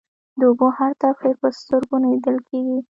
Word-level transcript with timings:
د 0.39 0.41
اوبو 0.49 0.67
هر 0.77 0.91
تبخير 1.01 1.35
په 1.41 1.47
سترگو 1.57 1.95
نه 2.01 2.07
ليدل 2.11 2.37
کېږي. 2.47 2.77